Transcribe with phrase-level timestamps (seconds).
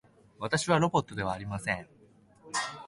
[0.39, 1.87] 私はロボットではありません。